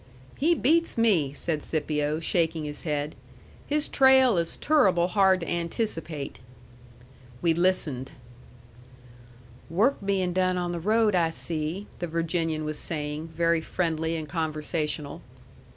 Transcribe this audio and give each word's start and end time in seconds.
"He 0.35 0.55
beats 0.55 0.97
me," 0.97 1.31
said 1.31 1.61
Scipio, 1.61 2.19
shaking 2.19 2.63
his 2.63 2.85
head. 2.85 3.15
"His 3.67 3.87
trail 3.87 4.35
is 4.39 4.57
turruble 4.57 5.09
hard 5.09 5.41
to 5.41 5.47
anticipate." 5.47 6.39
We 7.43 7.53
listened. 7.53 8.13
"Work 9.69 9.97
bein' 10.03 10.33
done 10.33 10.57
on 10.57 10.71
the 10.71 10.79
road, 10.79 11.13
I 11.13 11.29
see," 11.29 11.85
the 11.99 12.07
Virginian 12.07 12.65
was 12.65 12.79
saying, 12.79 13.27
very 13.27 13.61
friendly 13.61 14.15
and 14.15 14.27
conversational. 14.27 15.21